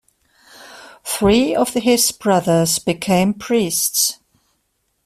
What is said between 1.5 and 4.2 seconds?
of his brothers became priests.